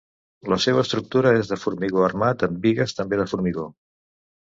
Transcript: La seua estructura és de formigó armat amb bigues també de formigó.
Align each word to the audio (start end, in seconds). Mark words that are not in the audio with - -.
La 0.53 0.57
seua 0.63 0.83
estructura 0.85 1.35
és 1.43 1.53
de 1.53 1.59
formigó 1.65 2.03
armat 2.09 2.49
amb 2.51 2.61
bigues 2.67 3.01
també 3.01 3.25
de 3.25 3.33
formigó. 3.37 3.73